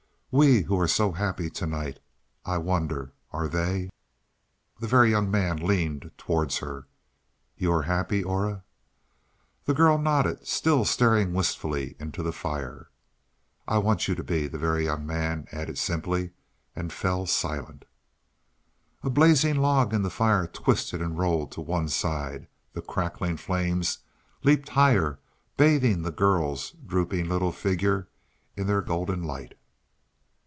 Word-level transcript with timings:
We 0.33 0.61
who 0.61 0.79
are 0.79 0.87
so 0.87 1.11
happy 1.11 1.49
to 1.49 1.67
night 1.67 1.99
I 2.45 2.57
wonder, 2.57 3.11
are 3.33 3.49
they?" 3.49 3.89
The 4.79 4.87
Very 4.87 5.11
Young 5.11 5.29
Man 5.29 5.57
leaned 5.57 6.09
towards 6.17 6.59
her. 6.59 6.87
"You 7.57 7.73
are 7.73 7.81
happy, 7.81 8.23
Aura?" 8.23 8.63
The 9.65 9.73
girl 9.73 9.97
nodded, 9.97 10.47
still 10.47 10.85
staring 10.85 11.33
wistfully 11.33 11.97
into 11.99 12.23
the 12.23 12.31
fire. 12.31 12.89
"I 13.67 13.79
want 13.79 14.07
you 14.07 14.15
to 14.15 14.23
be," 14.23 14.47
the 14.47 14.57
Very 14.57 14.85
Young 14.85 15.05
Man 15.05 15.47
added 15.51 15.77
simply, 15.77 16.31
and 16.77 16.93
fell 16.93 17.25
silent. 17.25 17.83
A 19.03 19.09
blazing 19.09 19.57
log 19.57 19.93
in 19.93 20.01
the 20.01 20.09
fire 20.09 20.47
twisted 20.47 21.01
and 21.01 21.17
rolled 21.17 21.51
to 21.51 21.61
one 21.61 21.89
side; 21.89 22.47
the 22.71 22.81
crackling 22.81 23.35
flames 23.35 23.97
leaped 24.43 24.69
higher, 24.69 25.19
bathing 25.57 26.03
the 26.03 26.09
girl's 26.11 26.71
drooping 26.71 27.27
little 27.27 27.51
figure 27.51 28.07
in 28.55 28.65
their 28.67 28.81
golden 28.81 29.23
light. 29.25 29.57